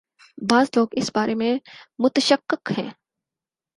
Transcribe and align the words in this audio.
بعض 0.49 0.69
لوگ 0.75 0.87
اس 0.91 1.11
بارے 1.15 1.35
میں 1.35 1.53
متشکک 1.99 2.71
ہیں۔ 2.77 2.89